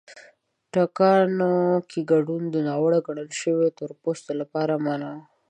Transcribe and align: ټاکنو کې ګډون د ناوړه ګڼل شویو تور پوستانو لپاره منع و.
ټاکنو 0.73 1.53
کې 1.89 1.99
ګډون 2.11 2.41
د 2.53 2.55
ناوړه 2.67 2.99
ګڼل 3.07 3.29
شویو 3.39 3.75
تور 3.77 3.89
پوستانو 4.01 4.39
لپاره 4.41 4.73
منع 4.85 5.09
و. 5.17 5.17